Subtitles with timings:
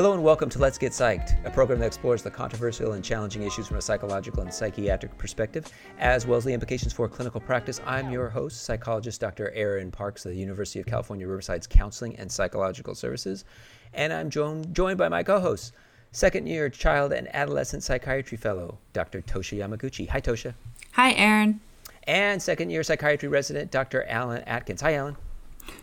[0.00, 3.42] Hello and welcome to Let's Get Psyched, a program that explores the controversial and challenging
[3.42, 7.82] issues from a psychological and psychiatric perspective, as well as the implications for clinical practice.
[7.84, 9.50] I'm your host, psychologist Dr.
[9.50, 13.44] Aaron Parks of the University of California, Riverside's Counseling and Psychological Services,
[13.92, 15.74] and I'm joined, joined by my co-host,
[16.12, 19.20] second year child and adolescent psychiatry fellow, Dr.
[19.20, 20.08] Tosha Yamaguchi.
[20.08, 20.54] Hi, Tosha.
[20.92, 21.60] Hi, Aaron.
[22.04, 24.04] And second year psychiatry resident, Dr.
[24.04, 24.80] Alan Atkins.
[24.80, 25.18] Hi, Alan.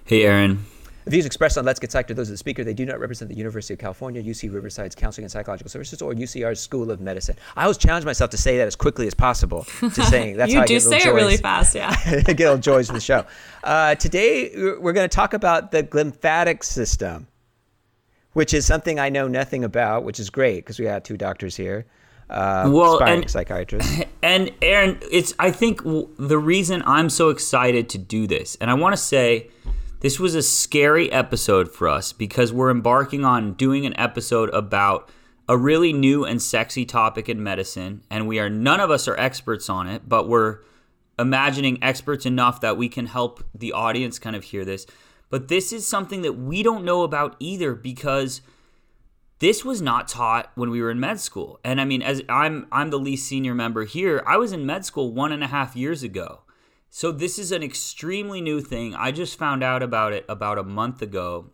[0.06, 0.66] Hey, Aaron.
[1.08, 2.66] The views expressed on Let's Get Psyched are those of the speaker.
[2.66, 6.12] They do not represent the University of California, UC Riverside's Counseling and Psychological Services, or
[6.12, 7.38] UCR's School of Medicine.
[7.56, 9.64] I always challenge myself to say that as quickly as possible.
[9.80, 11.96] To saying that's you how I do say it really fast, yeah.
[12.06, 13.26] I get little joys from the show.
[13.64, 17.28] Uh, today we're going to talk about the glymphatic system,
[18.34, 21.56] which is something I know nothing about, which is great because we have two doctors
[21.56, 21.86] here.
[22.30, 24.02] Uh, Well, and- psychiatrists.
[24.22, 28.70] And Aaron, it's I think w- the reason I'm so excited to do this, and
[28.70, 29.48] I want to say
[30.00, 35.10] this was a scary episode for us because we're embarking on doing an episode about
[35.50, 39.18] a really new and sexy topic in medicine, and we are none of us are
[39.18, 40.60] experts on it, but we're
[41.18, 44.86] imagining experts enough that we can help the audience kind of hear this.
[45.30, 48.42] But this is something that we don't know about either because
[49.40, 51.60] this was not taught when we were in med school.
[51.64, 54.86] And I mean, as I'm I'm the least senior member here, I was in med
[54.86, 56.42] school one and a half years ago.
[56.90, 58.96] So this is an extremely new thing.
[58.96, 61.52] I just found out about it about a month ago.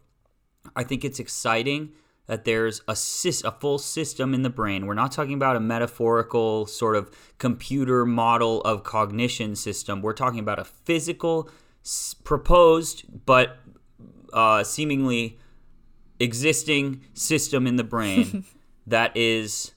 [0.75, 1.91] I think it's exciting
[2.25, 2.95] that there's a
[3.43, 4.85] a full system in the brain.
[4.85, 10.01] We're not talking about a metaphorical sort of computer model of cognition system.
[10.01, 11.49] We're talking about a physical,
[12.23, 13.57] proposed but
[14.31, 15.37] uh, seemingly
[16.19, 18.45] existing system in the brain
[18.87, 19.73] that is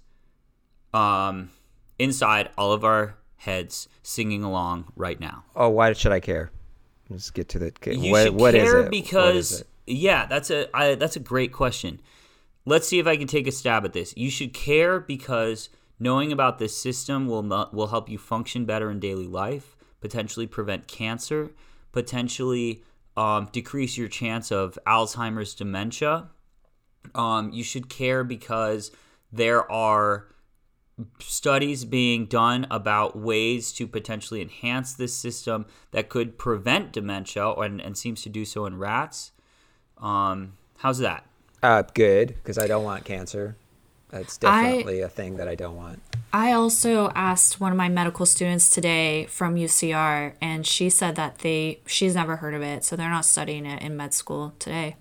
[0.94, 1.50] um,
[1.98, 5.44] inside all of our heads singing along right now.
[5.54, 6.50] oh, why should I care?
[7.08, 7.72] Let's get to the.
[7.86, 11.52] You what, should what is care is because yeah, that's a I, that's a great
[11.52, 12.00] question.
[12.64, 14.12] Let's see if I can take a stab at this.
[14.16, 15.68] You should care because
[16.00, 20.48] knowing about this system will not, will help you function better in daily life, potentially
[20.48, 21.52] prevent cancer,
[21.92, 22.82] potentially
[23.16, 26.28] um, decrease your chance of Alzheimer's dementia.
[27.14, 28.90] Um, you should care because
[29.32, 30.26] there are
[31.18, 37.80] studies being done about ways to potentially enhance this system that could prevent dementia and,
[37.80, 39.32] and seems to do so in rats.
[39.98, 41.26] Um, how's that?
[41.62, 43.56] Uh, good, because I don't want cancer.
[44.08, 46.00] That's definitely a thing that I don't want.
[46.32, 51.38] I also asked one of my medical students today from UCR, and she said that
[51.38, 54.96] they she's never heard of it, so they're not studying it in med school today.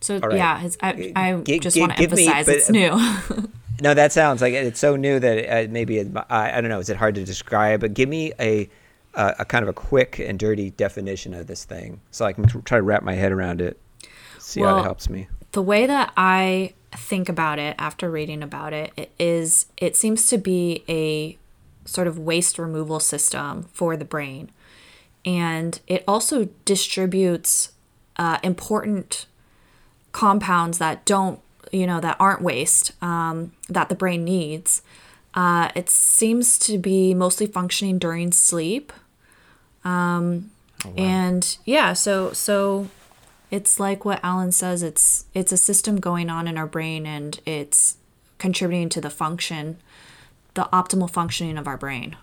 [0.00, 0.36] So All right.
[0.36, 2.98] yeah, it's, I, I just gi- want to give me- emphasize but- it's new.
[3.80, 6.78] No, that sounds like it's so new that uh, maybe it, I, I don't know.
[6.78, 7.80] Is it hard to describe?
[7.80, 8.68] But give me a,
[9.14, 12.46] a a kind of a quick and dirty definition of this thing, so I can
[12.46, 13.78] try to wrap my head around it.
[14.38, 15.28] See how Well, it helps me.
[15.52, 20.26] the way that I think about it after reading about it, it is it seems
[20.28, 21.36] to be a
[21.84, 24.50] sort of waste removal system for the brain.
[25.24, 27.72] And it also distributes
[28.16, 29.26] uh, important
[30.12, 31.40] compounds that don't,
[31.72, 34.82] you know, that aren't waste um, that the brain needs.
[35.34, 38.92] Uh, it seems to be mostly functioning during sleep.
[39.84, 40.50] Um,
[40.96, 42.88] And yeah, so so
[43.50, 44.82] it's like what Alan says.
[44.82, 47.96] It's it's a system going on in our brain, and it's
[48.38, 49.78] contributing to the function,
[50.54, 52.16] the optimal functioning of our brain.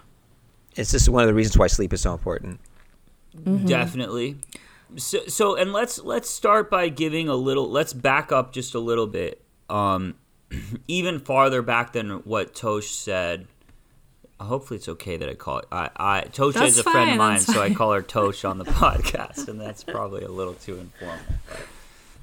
[0.76, 2.59] It's just one of the reasons why sleep is so important.
[3.66, 4.38] Definitely.
[4.98, 7.70] So, so and let's let's start by giving a little.
[7.70, 10.16] Let's back up just a little bit, um,
[10.88, 13.48] even farther back than what Tosh said.
[14.40, 15.66] Hopefully, it's okay that I call it.
[15.72, 18.44] I, I Tosh That's is a friend of mine, that's so I call her Tosh
[18.44, 21.18] on the podcast, and that's probably a little too informal.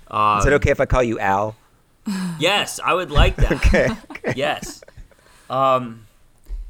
[0.06, 1.56] But, um, Is it okay if I call you Al?
[2.38, 3.52] Yes, I would like that.
[3.52, 3.88] Okay.
[4.34, 4.82] yes.
[5.48, 6.06] Um,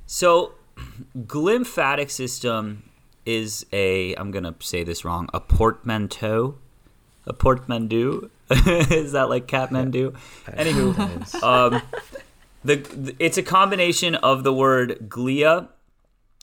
[0.07, 0.53] so,
[1.19, 2.90] glymphatic system
[3.27, 6.59] is a, I'm to say this wrong, a portmanteau.
[7.27, 8.31] A portmanteau.
[8.51, 10.17] is that like Kathmandu?
[10.47, 11.83] Anywho, um,
[12.65, 15.69] the, the, it's a combination of the word glia,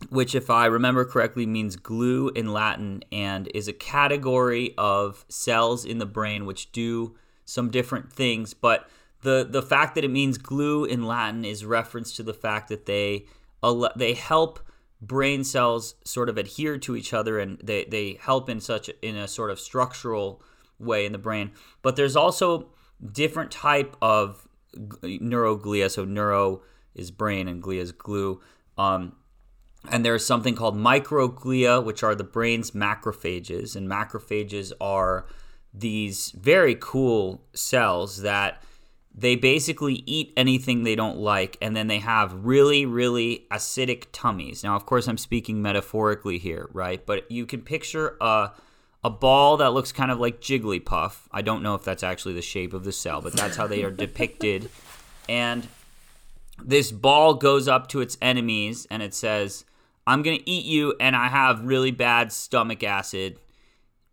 [0.10, 5.84] which, if I remember correctly, means glue in Latin and is a category of cells
[5.84, 8.54] in the brain which do some different things.
[8.54, 8.88] But
[9.22, 12.86] the the fact that it means glue in Latin is reference to the fact that
[12.86, 13.26] they
[13.96, 14.60] they help
[15.02, 19.16] brain cells sort of adhere to each other and they, they help in such in
[19.16, 20.42] a sort of structural
[20.80, 21.52] way in the brain.
[21.82, 22.70] But there's also
[23.12, 25.90] different type of neuroglia.
[25.90, 26.62] So neuro
[26.96, 28.42] is brain and glia is glue.
[28.78, 29.14] Um,
[29.90, 35.26] and there's something called microglia, which are the brain's macrophages, and macrophages are
[35.74, 38.62] these very cool cells that
[39.18, 44.64] they basically eat anything they don't like and then they have really really acidic tummies.
[44.64, 47.04] Now of course i'm speaking metaphorically here right?
[47.06, 48.52] But you can picture a
[49.04, 51.28] a ball that looks kind of like jigglypuff.
[51.32, 53.84] I don't know if that's actually the shape of the cell but that's how they
[53.84, 54.70] are depicted.
[55.30, 55.68] And
[56.64, 59.66] this ball goes up to its enemies and it says
[60.06, 63.40] i'm going to eat you and i have really bad stomach acid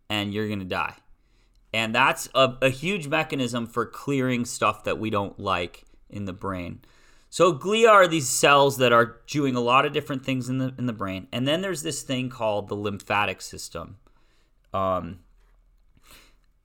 [0.09, 0.95] and you're going to die
[1.75, 6.31] and that's a, a huge mechanism for clearing stuff that we don't like in the
[6.31, 6.79] brain.
[7.29, 10.73] So glia are these cells that are doing a lot of different things in the
[10.77, 13.97] in the brain, and then there's this thing called the lymphatic system.
[14.73, 15.19] Um,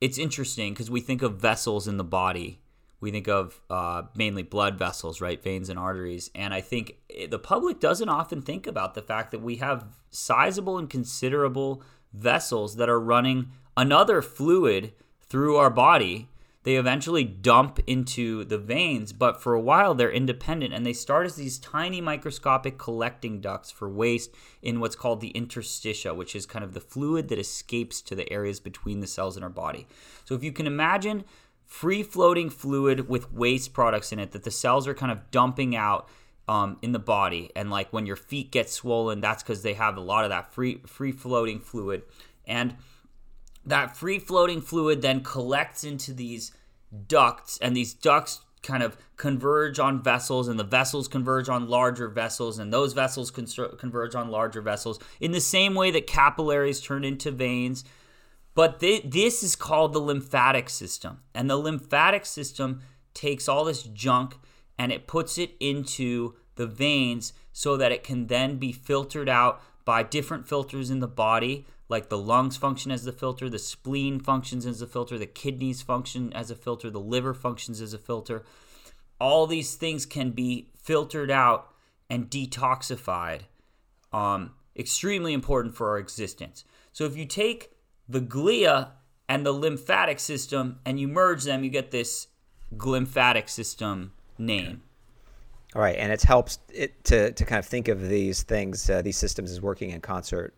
[0.00, 2.60] it's interesting because we think of vessels in the body.
[3.00, 6.98] We think of uh, mainly blood vessels, right, veins and arteries, and I think
[7.28, 11.82] the public doesn't often think about the fact that we have sizable and considerable
[12.12, 16.28] vessels that are running another fluid through our body.
[16.62, 21.24] They eventually dump into the veins, but for a while they're independent and they start
[21.24, 24.30] as these tiny microscopic collecting ducts for waste
[24.60, 28.30] in what's called the interstitia, which is kind of the fluid that escapes to the
[28.30, 29.86] areas between the cells in our body.
[30.26, 31.24] So if you can imagine
[31.64, 35.74] free floating fluid with waste products in it that the cells are kind of dumping
[35.74, 36.08] out
[36.48, 39.96] um, in the body, and like when your feet get swollen, that's because they have
[39.96, 42.02] a lot of that free free floating fluid.
[42.44, 42.76] And
[43.64, 46.52] that free floating fluid then collects into these
[47.06, 52.08] ducts, and these ducts kind of converge on vessels, and the vessels converge on larger
[52.08, 57.04] vessels, and those vessels converge on larger vessels in the same way that capillaries turn
[57.04, 57.84] into veins.
[58.54, 61.20] But th- this is called the lymphatic system.
[61.34, 62.82] And the lymphatic system
[63.14, 64.36] takes all this junk
[64.78, 69.62] and it puts it into the veins so that it can then be filtered out
[69.84, 74.20] by different filters in the body like the lungs function as the filter, the spleen
[74.20, 77.98] functions as a filter, the kidneys function as a filter, the liver functions as a
[77.98, 78.44] filter.
[79.20, 81.74] All these things can be filtered out
[82.08, 83.40] and detoxified.
[84.12, 86.64] Um, extremely important for our existence.
[86.92, 87.72] So if you take
[88.08, 88.90] the glia
[89.28, 92.28] and the lymphatic system and you merge them, you get this
[92.76, 94.82] glymphatic system name.
[95.74, 99.02] All right, and it helps it to, to kind of think of these things, uh,
[99.02, 100.54] these systems as working in concert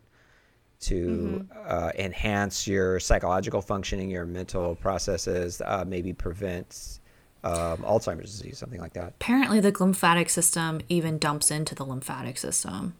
[0.83, 1.59] to mm-hmm.
[1.67, 7.01] uh, enhance your psychological functioning, your mental processes, uh, maybe prevent
[7.45, 9.09] um, Alzheimer's disease, something like that.
[9.21, 12.95] Apparently, the glymphatic system even dumps into the lymphatic system.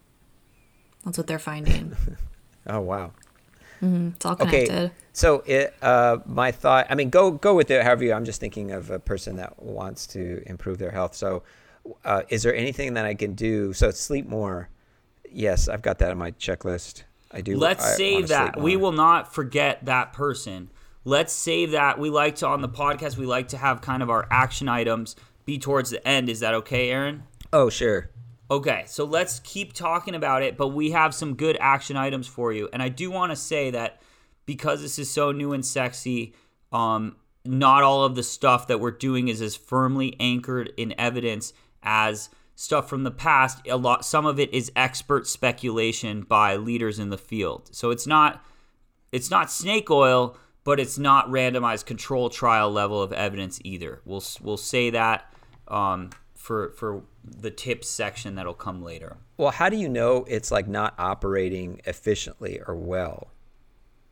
[1.05, 1.97] That's what they're finding.
[2.67, 3.13] oh wow!
[3.83, 4.09] Mm-hmm.
[4.15, 4.71] It's all connected.
[4.71, 6.87] Okay, so it, uh, my thought.
[6.91, 7.83] I mean, go go with it.
[7.83, 8.13] However, you.
[8.13, 11.15] I'm just thinking of a person that wants to improve their health.
[11.15, 11.43] So,
[12.05, 13.73] uh, is there anything that I can do?
[13.73, 14.69] So sleep more.
[15.31, 17.05] Yes, I've got that on my checklist.
[17.33, 17.57] I do.
[17.57, 18.61] Let's I save that.
[18.61, 20.71] We will not forget that person.
[21.05, 21.99] Let's save that.
[21.99, 23.17] We like to on the podcast.
[23.17, 26.29] We like to have kind of our action items be towards the end.
[26.29, 27.25] Is that okay, Aaron?
[27.53, 28.11] Oh, sure.
[28.51, 32.53] Okay, so let's keep talking about it, but we have some good action items for
[32.53, 32.69] you.
[32.73, 34.03] And I do want to say that
[34.45, 36.35] because this is so new and sexy,
[36.71, 41.55] um, not all of the stuff that we're doing is as firmly anchored in evidence
[41.83, 46.99] as stuff from the past, a lot some of it is expert speculation by leaders
[46.99, 47.69] in the field.
[47.73, 48.45] So it's not
[49.11, 54.01] it's not snake oil, but it's not randomized control trial level of evidence either.
[54.05, 55.33] We'll we'll say that
[55.69, 59.17] um, for for the tips section that'll come later.
[59.37, 63.29] Well, how do you know it's like not operating efficiently or well?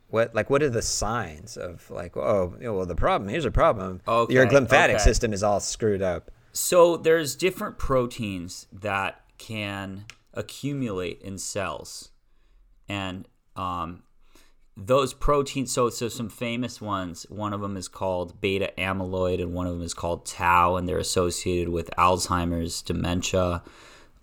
[0.09, 4.00] What like what are the signs of like oh well the problem here's a problem
[4.09, 5.05] okay, your lymphatic okay.
[5.05, 10.04] system is all screwed up so there's different proteins that can
[10.35, 12.11] accumulate in cells,
[12.88, 13.26] and
[13.57, 14.02] um,
[14.76, 15.73] those proteins.
[15.73, 17.26] So so some famous ones.
[17.28, 20.88] One of them is called beta amyloid, and one of them is called tau, and
[20.88, 23.62] they're associated with Alzheimer's, dementia.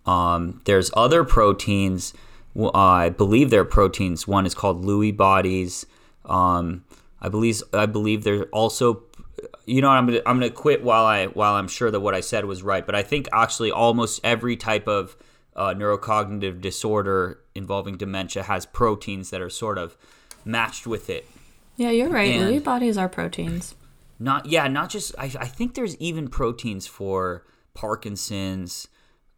[0.05, 2.13] Um, there's other proteins.
[2.57, 4.27] Uh, I believe there are proteins.
[4.27, 5.85] One is called Lewy bodies.
[6.25, 6.85] Um,
[7.21, 9.03] I believe I believe there are also
[9.67, 12.21] you know, I'm gonna I'm gonna quit while I while I'm sure that what I
[12.21, 12.85] said was right.
[12.85, 15.17] But I think actually almost every type of
[15.55, 19.97] uh, neurocognitive disorder involving dementia has proteins that are sort of
[20.45, 21.29] matched with it.
[21.75, 22.33] Yeah, you're right.
[22.33, 23.75] And Lewy bodies are proteins.
[24.19, 25.13] Not yeah, not just.
[25.19, 27.43] I, I think there's even proteins for
[27.73, 28.87] Parkinson's.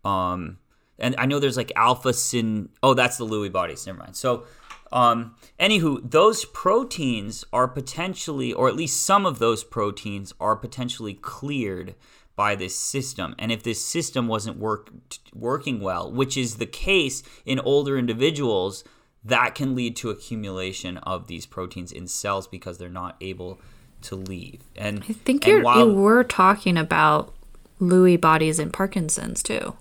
[0.06, 0.60] Um,
[1.00, 2.70] and I know there's like alpha syn.
[2.84, 3.88] Oh, that's the Lewy bodies.
[3.88, 4.16] Never mind.
[4.16, 4.46] So
[4.92, 11.14] um, anywho, those proteins are potentially, or at least some of those proteins are potentially
[11.14, 11.96] cleared
[12.36, 13.36] by this system.
[13.38, 14.90] And if this system wasn't work,
[15.34, 18.84] working well, which is the case in older individuals,
[19.24, 23.60] that can lead to accumulation of these proteins in cells because they're not able
[24.04, 24.62] to leave.
[24.76, 27.34] And I think and you're, while- you were talking about
[27.82, 29.76] Lewy bodies in Parkinson's too.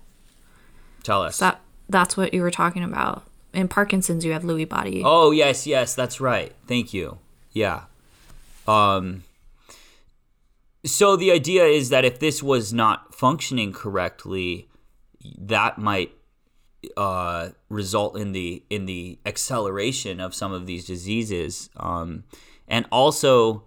[1.03, 1.39] tell us.
[1.39, 3.23] That that's what you were talking about.
[3.53, 5.01] In Parkinson's, you have Lewy body.
[5.03, 6.53] Oh yes, yes, that's right.
[6.67, 7.17] Thank you.
[7.51, 7.83] Yeah.
[8.67, 9.23] Um
[10.85, 14.69] so the idea is that if this was not functioning correctly,
[15.37, 16.11] that might
[16.95, 22.23] uh, result in the in the acceleration of some of these diseases, um,
[22.67, 23.63] and also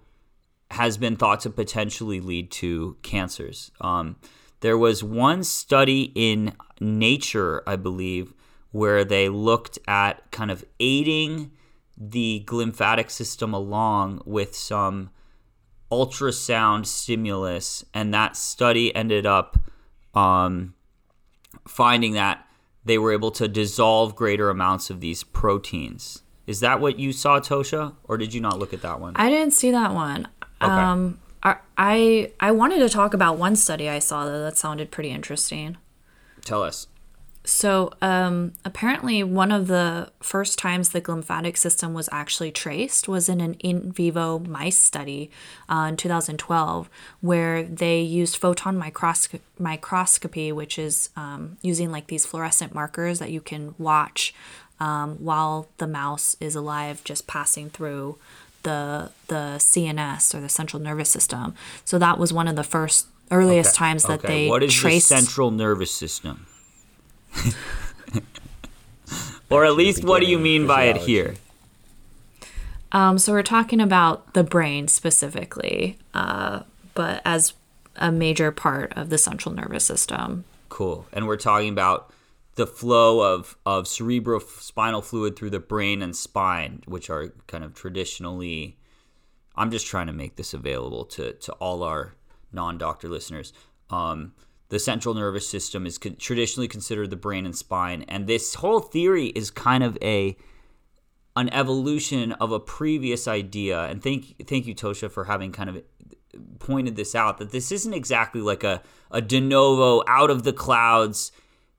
[0.70, 3.70] has been thought to potentially lead to cancers.
[3.80, 4.16] Um,
[4.60, 8.32] there was one study in Nature, I believe,
[8.72, 11.52] where they looked at kind of aiding
[11.96, 15.10] the glymphatic system along with some
[15.90, 19.58] ultrasound stimulus, and that study ended up
[20.14, 20.74] um,
[21.68, 22.46] finding that
[22.84, 26.22] they were able to dissolve greater amounts of these proteins.
[26.46, 29.12] Is that what you saw, Tosha, or did you not look at that one?
[29.16, 30.26] I didn't see that one.
[30.60, 30.72] Okay.
[30.72, 34.90] Um, I, I I wanted to talk about one study I saw though that sounded
[34.90, 35.76] pretty interesting.
[36.44, 36.86] Tell us.
[37.44, 43.28] So, um, apparently, one of the first times the glymphatic system was actually traced was
[43.28, 45.28] in an in vivo mice study
[45.68, 46.88] uh, in 2012,
[47.20, 53.32] where they used photon microsc- microscopy, which is um, using like these fluorescent markers that
[53.32, 54.32] you can watch
[54.78, 58.18] um, while the mouse is alive, just passing through
[58.62, 61.54] the the CNS or the central nervous system.
[61.84, 64.44] So that was one of the first earliest times that okay.
[64.44, 65.08] they what is traced.
[65.08, 66.46] the central nervous system?
[69.50, 71.34] Or at least, what do you mean by it here?
[72.92, 76.60] Um, so we're talking about the brain specifically, uh,
[76.94, 77.54] but as
[77.96, 80.44] a major part of the central nervous system.
[80.68, 81.06] Cool.
[81.12, 82.12] And we're talking about
[82.54, 87.74] the flow of, of cerebrospinal fluid through the brain and spine, which are kind of
[87.74, 88.76] traditionally.
[89.56, 92.14] I'm just trying to make this available to, to all our
[92.52, 93.52] non doctor listeners.
[93.90, 94.32] Um,
[94.72, 98.06] the central nervous system is con- traditionally considered the brain and spine.
[98.08, 100.34] And this whole theory is kind of a
[101.36, 103.84] an evolution of a previous idea.
[103.84, 105.82] And thank thank you, Tosha, for having kind of
[106.58, 110.54] pointed this out that this isn't exactly like a, a de novo out of the
[110.54, 111.32] clouds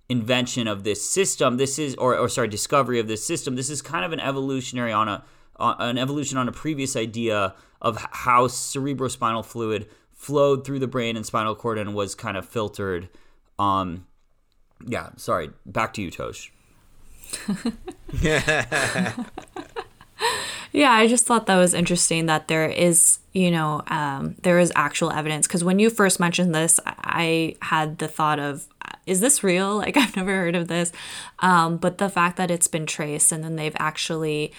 [0.08, 3.82] invention of this system this is or, or sorry discovery of this system this is
[3.82, 5.24] kind of an evolutionary on a
[5.56, 9.90] on, an evolution on a previous idea of how cerebrospinal fluid
[10.24, 13.10] flowed through the brain and spinal cord and was kind of filtered
[13.60, 14.06] um
[14.86, 16.52] yeah sorry back to you tosh
[20.74, 24.74] Yeah, I just thought that was interesting that there is, you know, um, there is
[24.76, 25.46] actual evidence.
[25.46, 28.66] Because when you first mentioned this, I had the thought of,
[29.06, 29.78] is this real?
[29.84, 30.92] Like, I've never heard of this.
[31.40, 34.52] Um, but the fact that it's been traced and then they've actually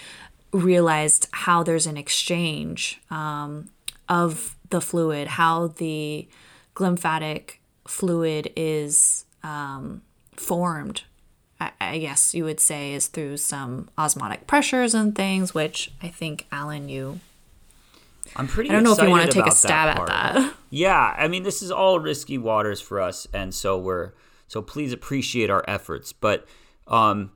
[0.53, 3.71] realized how there's an exchange um,
[4.09, 6.27] of the fluid, how the
[6.75, 10.03] glymphatic fluid is um,
[10.37, 11.03] formed
[11.61, 16.09] I- I guess you would say is through some osmotic pressures and things, which I
[16.09, 17.21] think Alan, you
[18.37, 20.55] i'm pretty I don't know if you want to take a stab at that.
[20.71, 24.11] Yeah, I mean, this is all risky waters for us, and so we're
[24.49, 26.13] so please appreciate our efforts.
[26.13, 26.49] But
[26.89, 27.31] um,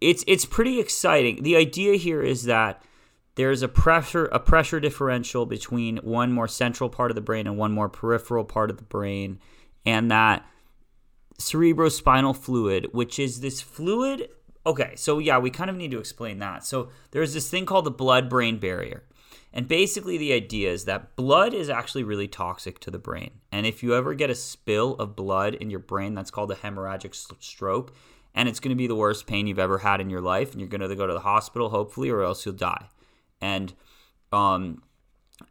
[0.00, 1.44] it's it's pretty exciting.
[1.44, 2.82] The idea here is that
[3.38, 7.56] there's a pressure a pressure differential between one more central part of the brain and
[7.56, 9.38] one more peripheral part of the brain,
[9.86, 10.44] and that
[11.38, 14.28] cerebrospinal fluid, which is this fluid.
[14.66, 16.64] Okay, so yeah, we kind of need to explain that.
[16.64, 19.04] So there's this thing called the blood brain barrier.
[19.52, 23.30] And basically, the idea is that blood is actually really toxic to the brain.
[23.52, 26.56] And if you ever get a spill of blood in your brain, that's called a
[26.56, 27.94] hemorrhagic stroke.
[28.34, 30.50] And it's going to be the worst pain you've ever had in your life.
[30.50, 32.88] And you're going to go to the hospital, hopefully, or else you'll die.
[33.40, 33.74] And
[34.32, 34.82] um,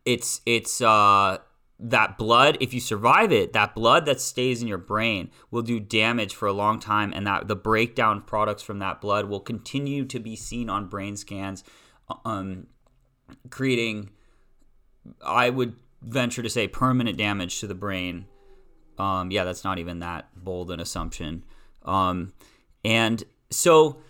[0.05, 1.37] it's it's uh,
[1.79, 2.57] that blood.
[2.59, 6.47] If you survive it, that blood that stays in your brain will do damage for
[6.47, 10.35] a long time, and that the breakdown products from that blood will continue to be
[10.35, 11.63] seen on brain scans.
[12.25, 12.67] Um,
[13.49, 14.11] creating,
[15.25, 18.25] I would venture to say, permanent damage to the brain.
[18.97, 21.43] Um, yeah, that's not even that bold an assumption.
[21.83, 22.33] Um,
[22.83, 24.01] and so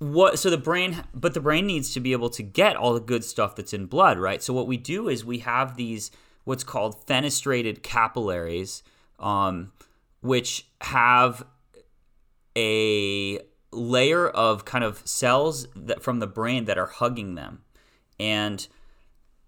[0.00, 3.00] what so the brain but the brain needs to be able to get all the
[3.00, 4.42] good stuff that's in blood right?
[4.42, 6.10] So what we do is we have these
[6.44, 8.82] what's called fenestrated capillaries
[9.18, 9.72] um,
[10.22, 11.44] which have
[12.56, 13.38] a
[13.72, 17.62] layer of kind of cells that from the brain that are hugging them.
[18.18, 18.66] And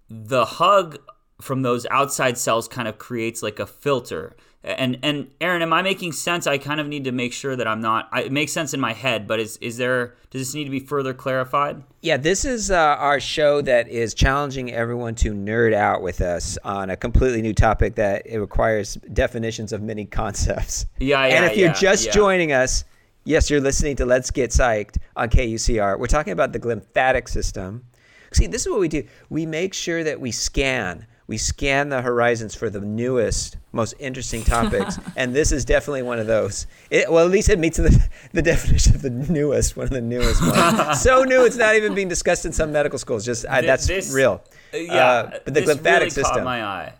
[0.09, 0.99] the hug
[1.40, 5.83] from those outside cells kind of creates like a filter and and Aaron, am I
[5.83, 6.47] making sense?
[6.47, 8.09] I kind of need to make sure that I'm not.
[8.12, 10.14] I, it makes sense in my head, but is is there?
[10.31, 11.83] Does this need to be further clarified?
[12.00, 16.59] Yeah, this is uh, our show that is challenging everyone to nerd out with us
[16.64, 20.87] on a completely new topic that it requires definitions of many concepts.
[20.99, 21.35] Yeah, yeah.
[21.35, 22.12] And if you're just yeah.
[22.12, 22.85] joining us,
[23.25, 25.99] yes, you're listening to Let's Get Psyched on KUCR.
[25.99, 27.85] We're talking about the glymphatic system.
[28.33, 29.04] See, this is what we do.
[29.28, 31.07] We make sure that we scan.
[31.32, 36.18] We scan the horizons for the newest, most interesting topics, and this is definitely one
[36.18, 36.66] of those.
[36.90, 40.02] It, well, at least it meets the, the definition of the newest, one of the
[40.02, 41.00] newest ones.
[41.02, 43.24] so new, it's not even being discussed in some medical schools.
[43.24, 44.44] Just I, that's this- real.
[44.74, 46.34] Uh, yeah, Uh, but the this glymphatic really system.
[46.34, 46.92] caught my eye.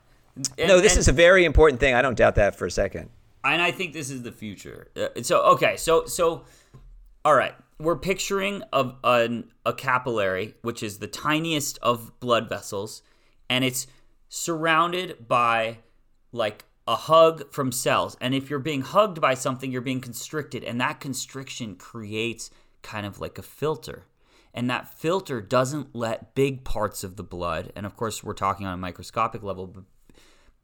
[0.57, 1.93] And- no, this and- is a very important thing.
[1.95, 3.11] I don't doubt that for a second.
[3.45, 4.89] and I think this is the future.
[4.97, 6.45] Uh, so okay, so so
[7.23, 13.03] all right, we're picturing of an, a capillary, which is the tiniest of blood vessels,
[13.51, 13.87] and it's
[14.35, 15.77] surrounded by
[16.33, 18.17] like a hug from cells.
[18.19, 22.49] And if you're being hugged by something, you're being constricted, and that constriction creates
[22.81, 24.07] kind of like a filter.
[24.55, 28.67] And that filter doesn't let big parts of the blood, and of course, we're talking
[28.67, 29.85] on a microscopic level, but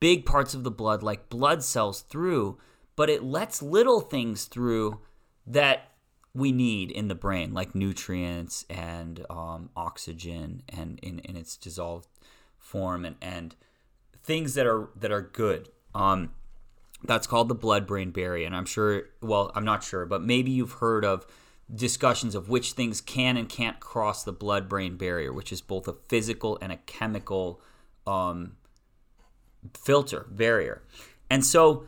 [0.01, 2.57] big parts of the blood, like blood cells, through,
[2.97, 4.99] but it lets little things through
[5.47, 5.93] that
[6.33, 12.09] we need in the brain, like nutrients and um, oxygen, and in, in its dissolved
[12.69, 13.57] form, and, and
[14.23, 15.71] things that are that are good.
[15.95, 16.33] Um,
[17.05, 19.05] that's called the blood-brain barrier, and I'm sure.
[19.21, 21.27] Well, I'm not sure, but maybe you've heard of
[21.75, 25.95] discussions of which things can and can't cross the blood-brain barrier, which is both a
[26.09, 27.61] physical and a chemical
[28.07, 28.57] um,
[29.75, 30.83] filter barrier.
[31.31, 31.85] And so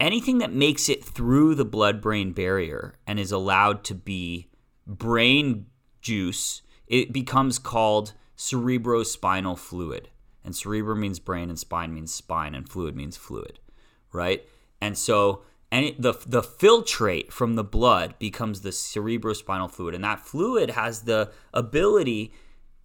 [0.00, 4.48] anything that makes it through the blood brain barrier and is allowed to be
[4.86, 5.66] brain
[6.00, 10.08] juice, it becomes called cerebrospinal fluid.
[10.44, 13.58] And cerebrum means brain and spine means spine and fluid means fluid,
[14.12, 14.46] right?
[14.80, 20.20] And so any the the filtrate from the blood becomes the cerebrospinal fluid and that
[20.20, 22.32] fluid has the ability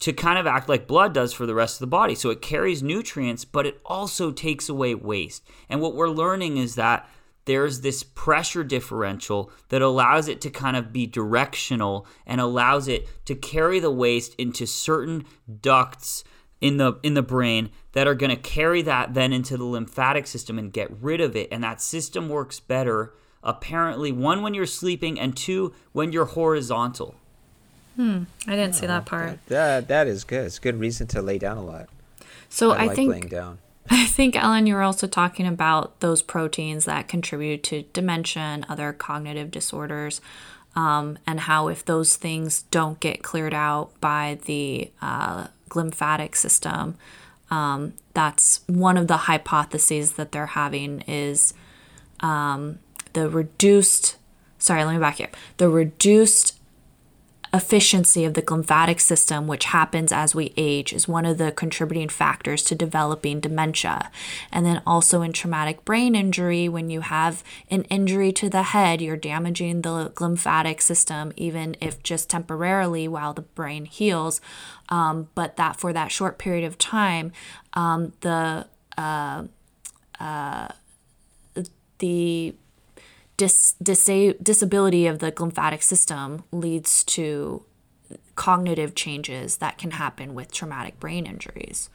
[0.00, 2.14] to kind of act like blood does for the rest of the body.
[2.14, 5.46] So it carries nutrients, but it also takes away waste.
[5.68, 7.06] And what we're learning is that
[7.50, 13.08] there's this pressure differential that allows it to kind of be directional and allows it
[13.24, 15.24] to carry the waste into certain
[15.60, 16.22] ducts
[16.60, 20.28] in the in the brain that are going to carry that then into the lymphatic
[20.28, 24.64] system and get rid of it and that system works better apparently one when you're
[24.64, 27.16] sleeping and two when you're horizontal
[27.96, 29.44] hmm I didn't see that part.
[29.48, 30.46] That that is good.
[30.46, 31.88] It's a good reason to lay down a lot.
[32.48, 33.58] So I, I, like think laying down.
[33.92, 38.92] I think Ellen, you were also talking about those proteins that contribute to dementia other
[38.92, 40.20] cognitive disorders,
[40.76, 46.96] um, and how if those things don't get cleared out by the uh, glymphatic system,
[47.50, 51.52] um, that's one of the hypotheses that they're having is
[52.20, 52.78] um,
[53.12, 54.16] the reduced.
[54.58, 55.36] Sorry, let me back up.
[55.56, 56.59] The reduced
[57.52, 62.08] efficiency of the glymphatic system, which happens as we age, is one of the contributing
[62.08, 64.10] factors to developing dementia.
[64.52, 69.00] And then also in traumatic brain injury, when you have an injury to the head,
[69.00, 74.40] you're damaging the glymphatic system, even if just temporarily while the brain heals.
[74.88, 77.32] Um, but that for that short period of time,
[77.74, 79.44] um, the uh,
[80.18, 80.68] uh,
[81.98, 82.54] the
[83.40, 87.64] dis, disa- disability of the glymphatic system leads to
[88.34, 91.88] cognitive changes that can happen with traumatic brain injuries.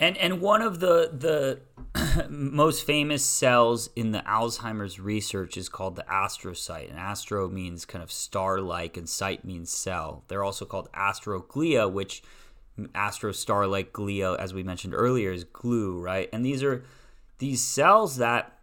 [0.00, 1.60] And and one of the the
[2.30, 6.88] most famous cells in the Alzheimer's research is called the astrocyte.
[6.88, 10.24] And astro means kind of star-like, and cyte means cell.
[10.28, 12.22] They're also called astroglia, which
[12.94, 16.28] astro star-like glia, as we mentioned earlier, is glue, right?
[16.32, 16.82] And these are
[17.38, 18.54] these cells that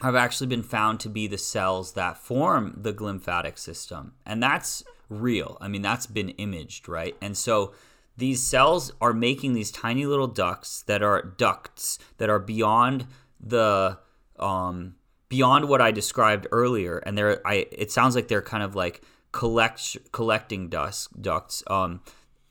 [0.00, 4.12] have actually been found to be the cells that form the glymphatic system.
[4.24, 5.58] And that's real.
[5.60, 7.16] I mean, that's been imaged, right?
[7.20, 7.72] And so
[8.16, 13.06] these cells are making these tiny little ducts that are ducts that are beyond
[13.40, 13.98] the
[14.38, 14.94] um
[15.28, 19.02] beyond what I described earlier and they're I it sounds like they're kind of like
[19.32, 22.02] collect collecting dust ducts um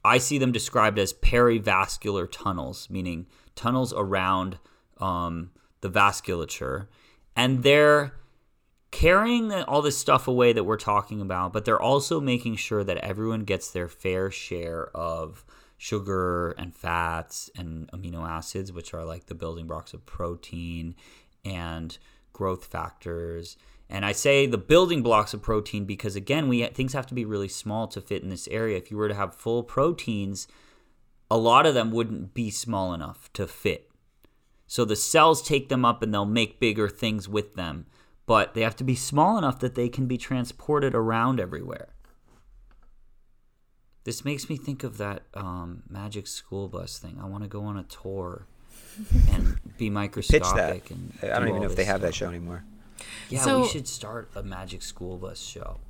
[0.03, 4.57] I see them described as perivascular tunnels meaning tunnels around
[4.97, 6.87] um the vasculature
[7.35, 8.13] and they're
[8.91, 12.97] carrying all this stuff away that we're talking about, but they're also making sure that
[12.97, 15.45] everyone gets their fair share of
[15.77, 20.93] sugar and fats and amino acids, which are like the building blocks of protein
[21.43, 21.97] and
[22.33, 23.57] growth factors.
[23.89, 27.25] And I say the building blocks of protein because again, we things have to be
[27.25, 28.77] really small to fit in this area.
[28.77, 30.47] If you were to have full proteins,
[31.29, 33.90] a lot of them wouldn't be small enough to fit.
[34.71, 37.87] So the cells take them up and they'll make bigger things with them,
[38.25, 41.89] but they have to be small enough that they can be transported around everywhere.
[44.05, 47.19] This makes me think of that um, magic school bus thing.
[47.21, 48.45] I want to go on a tour
[49.33, 50.85] and be microscopic.
[50.85, 51.33] Pitch And that.
[51.33, 52.63] I don't do even know if they this have that show anymore.
[53.29, 55.81] Yeah, So- we should start a magic school bus show.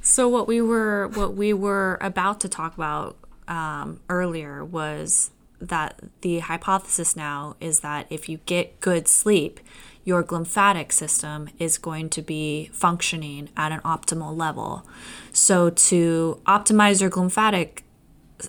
[0.00, 6.00] So what we were what we were about to talk about um, earlier was that
[6.22, 9.60] the hypothesis now is that if you get good sleep,
[10.04, 14.86] your glymphatic system is going to be functioning at an optimal level.
[15.32, 17.82] So to optimize your glymphatic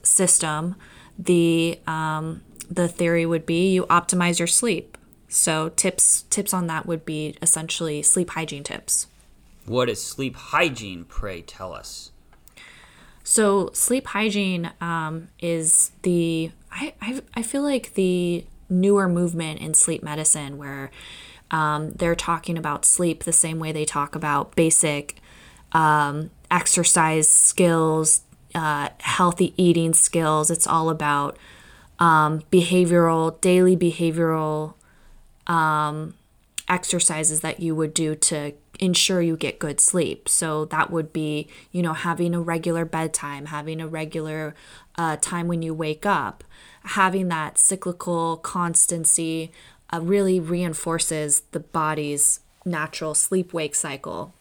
[0.03, 0.75] system,
[1.19, 4.97] the um, the theory would be you optimize your sleep.
[5.27, 9.07] So tips tips on that would be essentially sleep hygiene tips.
[9.65, 12.11] What is sleep hygiene, pray tell us?
[13.23, 19.73] So sleep hygiene um, is the I, I I feel like the newer movement in
[19.73, 20.91] sleep medicine where
[21.51, 25.21] um, they're talking about sleep the same way they talk about basic
[25.73, 28.21] um, exercise skills,
[28.55, 30.49] uh, healthy eating skills.
[30.49, 31.37] It's all about
[31.99, 34.73] um, behavioral, daily behavioral
[35.47, 36.15] um,
[36.67, 40.27] exercises that you would do to ensure you get good sleep.
[40.27, 44.55] So that would be, you know, having a regular bedtime, having a regular
[44.95, 46.43] uh, time when you wake up,
[46.83, 49.51] having that cyclical constancy
[49.93, 54.33] uh, really reinforces the body's natural sleep wake cycle.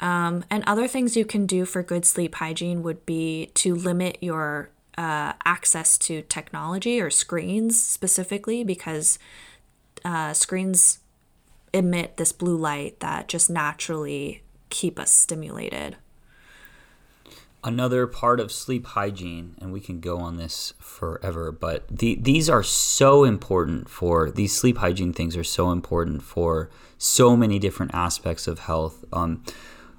[0.00, 4.18] Um, and other things you can do for good sleep hygiene would be to limit
[4.20, 9.18] your uh, access to technology or screens specifically because
[10.04, 11.00] uh, screens
[11.72, 15.96] emit this blue light that just naturally keep us stimulated.
[17.62, 22.48] another part of sleep hygiene, and we can go on this forever, but the, these
[22.48, 27.94] are so important for these sleep hygiene things are so important for so many different
[27.94, 29.04] aspects of health.
[29.12, 29.44] Um,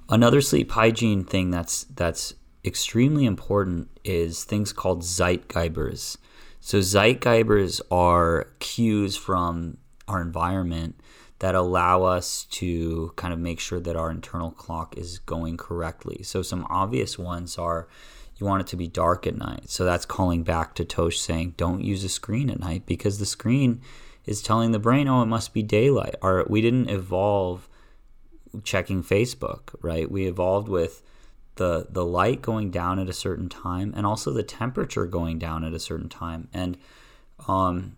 [0.08, 6.16] another sleep hygiene thing that's that's extremely important is things called zeitgebers.
[6.60, 11.00] So zeitgebers are cues from our environment
[11.42, 16.22] that allow us to kind of make sure that our internal clock is going correctly.
[16.22, 17.88] So some obvious ones are
[18.36, 19.68] you want it to be dark at night.
[19.68, 23.26] So that's calling back to Tosh saying don't use a screen at night because the
[23.26, 23.80] screen
[24.24, 26.14] is telling the brain, oh, it must be daylight.
[26.22, 27.68] Or we didn't evolve
[28.62, 30.08] checking Facebook, right?
[30.08, 31.02] We evolved with
[31.56, 35.64] the the light going down at a certain time and also the temperature going down
[35.64, 36.46] at a certain time.
[36.54, 36.78] And
[37.48, 37.96] um,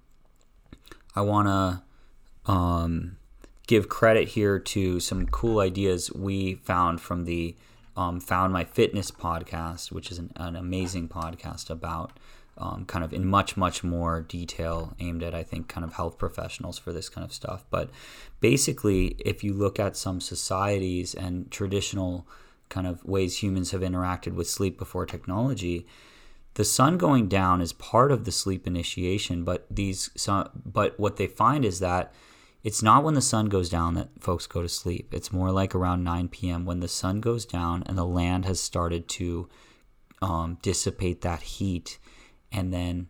[1.14, 3.18] I want to um,
[3.66, 7.56] give credit here to some cool ideas we found from the
[7.96, 12.12] um, Found My Fitness podcast, which is an, an amazing podcast about
[12.58, 16.18] um, kind of in much, much more detail aimed at, I think, kind of health
[16.18, 17.64] professionals for this kind of stuff.
[17.70, 17.90] But
[18.40, 22.26] basically, if you look at some societies and traditional
[22.68, 25.86] kind of ways humans have interacted with sleep before technology,
[26.54, 29.42] the sun going down is part of the sleep initiation.
[29.42, 30.10] But these,
[30.64, 32.12] but what they find is that
[32.64, 35.12] it's not when the sun goes down that folks go to sleep.
[35.12, 36.64] It's more like around 9 p.m.
[36.64, 39.50] when the sun goes down and the land has started to
[40.22, 41.98] um, dissipate that heat,
[42.50, 43.08] and then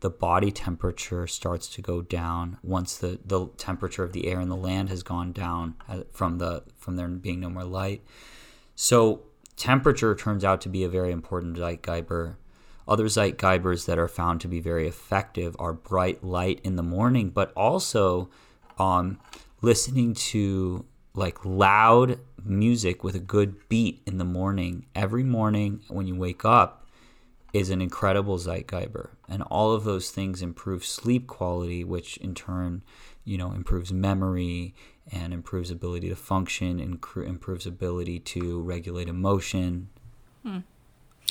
[0.00, 4.48] the body temperature starts to go down once the, the temperature of the air in
[4.48, 8.02] the land has gone down uh, from the from there being no more light.
[8.74, 9.22] So
[9.54, 12.34] temperature turns out to be a very important zeitgeber.
[12.88, 17.30] Other zeitgebers that are found to be very effective are bright light in the morning,
[17.30, 18.28] but also
[18.78, 19.18] um,
[19.62, 20.84] listening to
[21.14, 24.86] like loud music with a good beat in the morning.
[24.94, 26.86] Every morning when you wake up
[27.52, 32.82] is an incredible zeitgeber And all of those things improve sleep quality, which in turn,
[33.24, 34.74] you know, improves memory
[35.10, 39.88] and improves ability to function and improves ability to regulate emotion.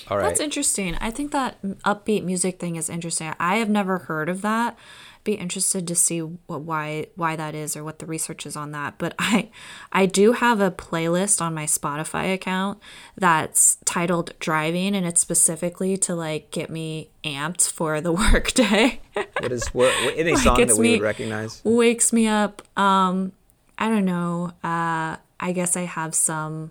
[0.10, 0.24] All right.
[0.28, 0.96] That's interesting.
[1.02, 3.34] I think that upbeat music thing is interesting.
[3.40, 4.78] I have never heard of that.
[5.24, 8.72] Be interested to see what, why why that is or what the research is on
[8.74, 9.00] that.
[9.00, 9.50] But I
[9.92, 12.78] I do have a playlist on my Spotify account
[13.18, 19.00] that's titled driving and it's specifically to like get me amped for the workday.
[19.40, 21.60] What is what, what- any Like, song that we me- would recognize?
[21.64, 22.62] wakes me up.
[22.78, 23.32] Um,
[23.80, 24.52] I don't know.
[24.64, 26.70] Uh, I guess I have some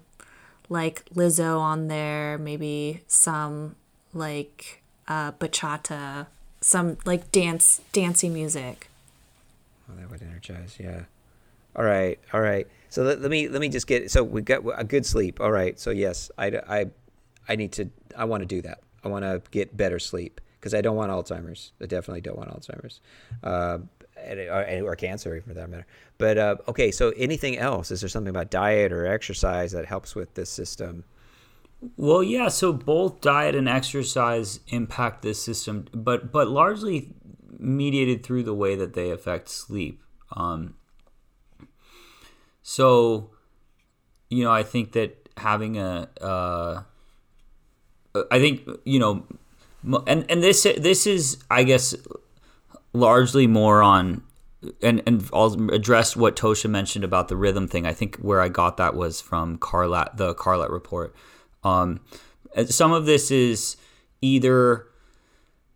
[0.75, 3.77] like Lizzo on there, maybe some
[4.13, 6.27] like uh, bachata,
[6.61, 8.91] some like dance, dancey music.
[9.89, 10.77] Oh, that would energize.
[10.79, 11.05] Yeah.
[11.77, 12.19] All right.
[12.33, 12.67] All right.
[12.91, 14.11] So let, let me let me just get.
[14.11, 15.41] So we got a good sleep.
[15.41, 15.79] All right.
[15.79, 16.87] So yes, I I
[17.49, 17.89] I need to.
[18.17, 18.81] I want to do that.
[19.05, 21.73] I want to get better sleep because I don't want Alzheimer's.
[21.81, 23.01] I definitely don't want Alzheimer's.
[23.43, 23.79] Uh,
[24.27, 25.87] or, or cancer for that matter.
[26.19, 27.91] But uh, okay, so anything else?
[27.91, 31.05] Is there something about diet or exercise that helps with this system?
[31.97, 32.49] Well, yeah.
[32.49, 37.15] So both diet and exercise impact this system, but but largely
[37.59, 40.03] mediated through the way that they affect sleep.
[40.33, 40.75] Um,
[42.63, 43.31] so,
[44.31, 46.83] you know, I think that having a, uh,
[48.31, 49.27] I think you know,
[50.07, 51.95] and and this this is I guess
[52.95, 54.23] largely more on
[54.83, 57.87] and and I'll address what Tosha mentioned about the rhythm thing.
[57.87, 61.15] I think where I got that was from Carlat, the Carlat report.
[61.63, 62.01] Um,
[62.67, 63.77] some of this is
[64.23, 64.87] either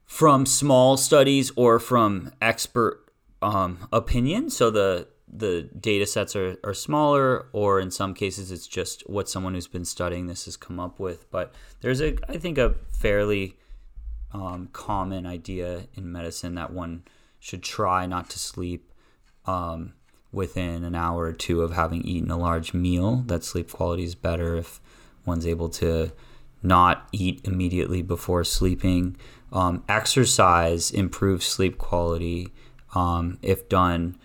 [0.06, 4.50] from small studies or from expert um, opinion.
[4.50, 9.28] So the the data sets are, are smaller, or in some cases, it's just what
[9.28, 11.30] someone who's been studying this has come up with.
[11.30, 13.58] But there's a, I think, a fairly
[14.32, 17.04] um, common idea in medicine that one
[17.40, 18.92] should try not to sleep
[19.46, 19.94] um,
[20.32, 23.22] within an hour or two of having eaten a large meal.
[23.26, 24.80] That sleep quality is better if
[25.24, 26.12] one's able to
[26.62, 29.16] not eat immediately before sleeping.
[29.52, 32.52] Um, exercise improves sleep quality
[32.94, 34.18] um, if done.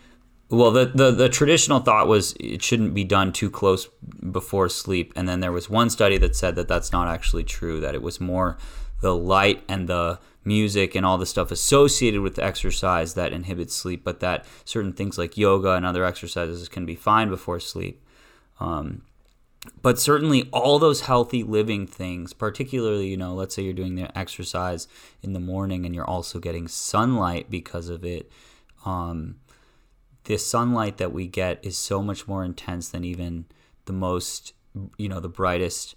[0.49, 3.87] Well, the, the, the traditional thought was it shouldn't be done too close
[4.31, 5.13] before sleep.
[5.15, 8.01] And then there was one study that said that that's not actually true, that it
[8.01, 8.57] was more
[9.03, 14.01] the light and the music and all the stuff associated with exercise that inhibits sleep,
[14.01, 18.01] but that certain things like yoga and other exercises can be fine before sleep.
[18.61, 19.01] Um,
[19.81, 24.17] but certainly all those healthy living things particularly you know let's say you're doing the
[24.17, 24.89] exercise
[25.21, 28.29] in the morning and you're also getting sunlight because of it
[28.85, 29.37] um,
[30.25, 33.45] the sunlight that we get is so much more intense than even
[33.85, 34.51] the most
[34.97, 35.95] you know the brightest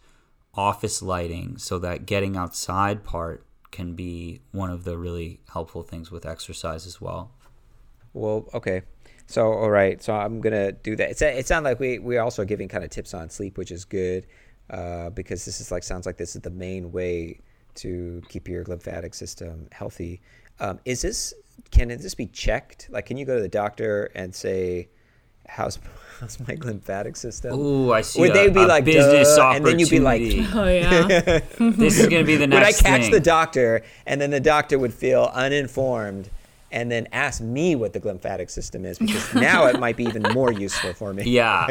[0.56, 6.10] office lighting so that getting outside part can be one of the really helpful things
[6.10, 7.30] with exercise as well
[8.14, 8.82] well okay
[9.26, 11.10] so all right, so I'm gonna do that.
[11.10, 13.84] It's it sounds like we we're also giving kind of tips on sleep, which is
[13.84, 14.26] good
[14.70, 17.40] uh, because this is like sounds like this is the main way
[17.76, 20.22] to keep your glymphatic system healthy.
[20.60, 21.34] Um, is this
[21.70, 22.88] can this be checked?
[22.90, 24.88] Like, can you go to the doctor and say,
[25.48, 25.78] "How's
[26.20, 28.20] how's my glymphatic system?" Ooh, I see.
[28.20, 30.22] Would a, they be like business Duh, and then you'd be like,
[30.54, 32.82] "Oh yeah." this is gonna be the next.
[32.82, 33.12] Would I catch thing.
[33.12, 36.30] the doctor, and then the doctor would feel uninformed
[36.72, 40.22] and then ask me what the glymphatic system is because now it might be even
[40.34, 41.22] more useful for me.
[41.24, 41.66] Yeah.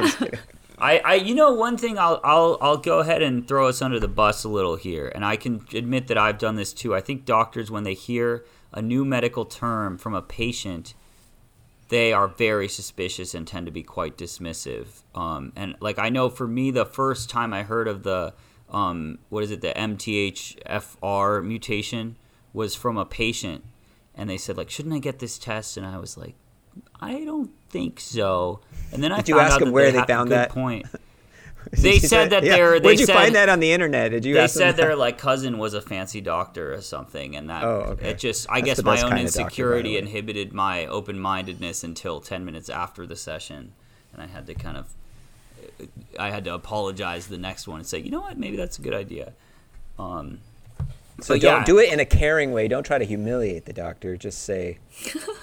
[0.77, 3.99] I, I, you know, one thing I'll, I'll, I'll go ahead and throw us under
[3.99, 6.93] the bus a little here, and I can admit that I've done this too.
[6.93, 10.93] I think doctors, when they hear a new medical term from a patient,
[11.89, 15.03] they are very suspicious and tend to be quite dismissive.
[15.13, 18.33] Um, and like I know for me, the first time I heard of the,
[18.69, 22.17] um, what is it, the MTHFR mutation
[22.53, 23.63] was from a patient
[24.15, 25.77] and they said like, shouldn't I get this test?
[25.77, 26.35] And I was like,
[26.99, 28.61] I don't think so.
[28.91, 30.49] And then I Did you ask out them where they they found good that?
[30.49, 30.85] point.
[31.81, 32.55] They said that yeah.
[32.55, 32.79] they're.
[32.79, 34.11] They Where'd you said, find that on the internet?
[34.11, 34.33] Did you?
[34.35, 38.11] They said their like cousin was a fancy doctor or something, and that Oh, okay.
[38.11, 38.47] it just.
[38.49, 42.69] I That's guess my own of doctor, insecurity inhibited my open mindedness until ten minutes
[42.69, 43.73] after the session,
[44.13, 44.93] and I had to kind of.
[46.19, 48.81] I had to apologize the next one and say, you know what, maybe that's a
[48.81, 49.33] good idea.
[49.99, 50.39] Um,
[51.21, 51.63] So don't yeah.
[51.63, 52.67] do it in a caring way.
[52.67, 54.17] Don't try to humiliate the doctor.
[54.17, 54.79] Just say,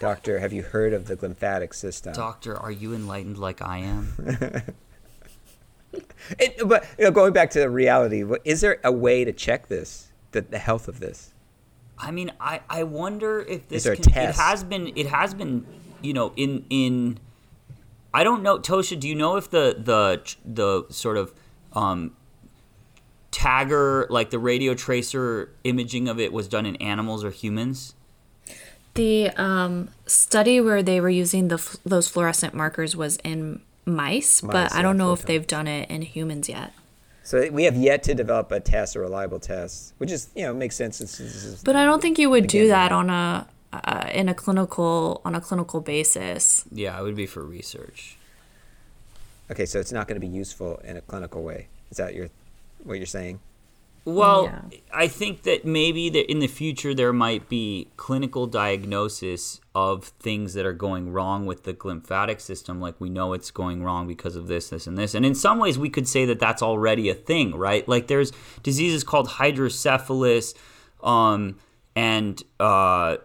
[0.01, 4.15] "Doctor, have you heard of the glymphatic system?" Doctor, are you enlightened like I am?
[6.39, 9.67] It, but you know, going back to the reality, is there a way to check
[9.69, 11.33] this, the, the health of this?
[11.99, 15.35] I mean, I, I wonder if this there a can, it has been it has
[15.35, 15.67] been
[16.01, 17.19] you know in in
[18.15, 18.99] I don't know Tosha.
[18.99, 21.33] Do you know if the the the sort of
[21.73, 22.17] um,
[23.31, 27.95] tagger like the radio tracer imaging of it was done in animals or humans?
[28.95, 34.53] The um, study where they were using the those fluorescent markers was in mice, Mice,
[34.53, 35.27] but I don't know if full-time.
[35.37, 36.73] they've done it in humans yet.
[37.25, 40.55] So we have yet to develop a test, a reliable test, which is you know
[40.55, 41.01] makes sense.
[41.01, 44.29] It's, it's, it's- But I don't think you would do that on a uh, in
[44.29, 46.65] a clinical on a clinical basis.
[46.73, 48.17] Yeah, it would be for research.
[49.51, 51.69] okay, so it's not going to be useful in a clinical way.
[51.91, 52.29] Is that your
[52.85, 53.39] what you're saying?
[54.05, 54.79] Well, Yeah.
[54.93, 60.55] I think that maybe that in the future there might be clinical diagnosis of things
[60.55, 62.81] that are going wrong with the glymphatic system.
[62.81, 65.15] Like we know it's going wrong because of this, this, and this.
[65.15, 67.89] And in some ways, we could say that that's already a thing, right?
[67.89, 70.55] Like there's diseases called hydrocephalus,
[71.03, 71.59] um,
[71.95, 73.17] and uh,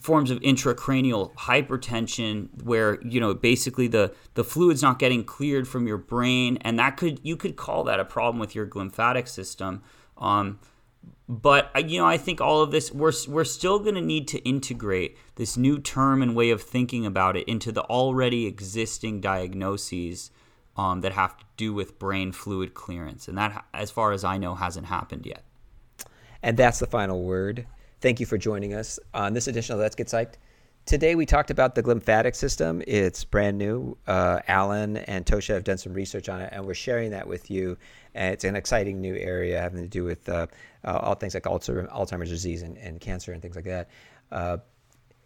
[0.00, 5.88] forms of intracranial hypertension where you know basically the the fluid's not getting cleared from
[5.88, 9.82] your brain and that could you could call that a problem with your glymphatic system
[10.18, 10.58] um,
[11.28, 14.28] but uh, you know, I think all of this we're we're still going to need
[14.28, 19.20] to integrate this new term and way of thinking about it into the already existing
[19.20, 20.30] diagnoses
[20.76, 24.38] um, that have to do with brain fluid clearance, and that, as far as I
[24.38, 25.44] know, hasn't happened yet.
[26.42, 27.66] And that's the final word.
[28.00, 30.34] Thank you for joining us on this edition of Let's Get Psyched.
[30.88, 32.82] Today we talked about the glymphatic system.
[32.86, 33.98] It's brand new.
[34.06, 37.50] Uh, Alan and Tosha have done some research on it, and we're sharing that with
[37.50, 37.76] you.
[38.14, 40.46] And it's an exciting new area having to do with uh,
[40.86, 43.90] uh, all things like Alzheimer's disease and, and, cancer and things like that.
[44.32, 44.56] Uh,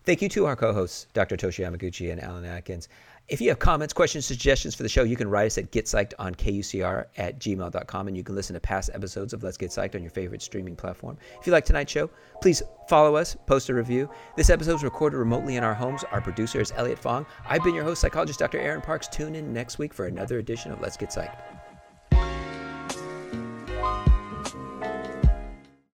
[0.02, 1.36] thank you to our co-hosts, Dr.
[1.36, 2.88] Tosha Yamaguchi and Alan Atkins.
[3.28, 6.12] If you have comments, questions, suggestions for the show, you can write us at getpsyched
[6.18, 9.94] on KUCR at gmail.com and you can listen to past episodes of Let's Get Psyched
[9.94, 11.16] on your favorite streaming platform.
[11.40, 12.10] If you like tonight's show,
[12.42, 14.10] please follow us, post a review.
[14.36, 16.04] This episode is recorded remotely in our homes.
[16.10, 17.24] Our producer is Elliot Fong.
[17.48, 18.58] I've been your host, psychologist Dr.
[18.58, 19.08] Aaron Parks.
[19.08, 21.61] Tune in next week for another edition of Let's Get Psyched.